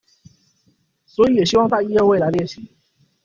[1.05, 2.67] 所以也希望帶一二位來列席